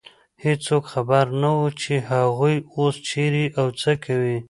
[0.43, 4.37] هېڅوک خبر نه و، چې هغوی اوس چېرې او څه کوي.